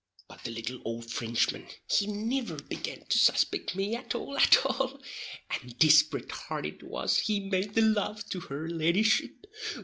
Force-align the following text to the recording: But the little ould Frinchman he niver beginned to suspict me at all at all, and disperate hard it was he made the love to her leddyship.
But 0.27 0.43
the 0.43 0.49
little 0.49 0.77
ould 0.83 1.11
Frinchman 1.11 1.67
he 1.87 2.07
niver 2.07 2.55
beginned 2.55 3.11
to 3.11 3.19
suspict 3.19 3.75
me 3.75 3.95
at 3.95 4.15
all 4.15 4.35
at 4.35 4.65
all, 4.65 4.99
and 5.51 5.77
disperate 5.77 6.31
hard 6.31 6.65
it 6.65 6.81
was 6.81 7.19
he 7.19 7.39
made 7.39 7.75
the 7.75 7.81
love 7.83 8.27
to 8.31 8.39
her 8.39 8.67
leddyship. 8.67 9.45